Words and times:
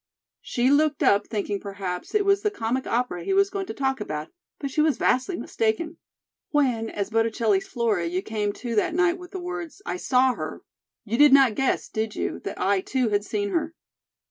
She 0.41 0.71
looked 0.71 1.03
up 1.03 1.27
thinking 1.27 1.59
perhaps 1.59 2.15
it 2.15 2.25
was 2.25 2.41
the 2.41 2.49
comic 2.49 2.87
opera 2.87 3.23
he 3.23 3.35
was 3.35 3.51
going 3.51 3.67
to 3.67 3.73
talk 3.75 4.01
about, 4.01 4.29
but 4.57 4.71
she 4.71 4.81
was 4.81 4.97
vastly 4.97 5.35
mistaken. 5.37 5.97
"When, 6.49 6.89
as 6.89 7.11
Botticelli's 7.11 7.67
Flora, 7.67 8.07
you 8.07 8.23
came 8.23 8.51
to 8.53 8.73
that 8.73 8.95
night 8.95 9.19
with 9.19 9.29
the 9.29 9.39
words, 9.39 9.79
'I 9.85 9.97
saw 9.97 10.33
her' 10.33 10.63
you 11.05 11.19
did 11.19 11.33
not 11.33 11.53
guess, 11.53 11.87
did 11.87 12.15
you, 12.15 12.39
that 12.45 12.59
I, 12.59 12.81
too, 12.81 13.09
had 13.09 13.23
seen 13.23 13.51
her?" 13.51 13.75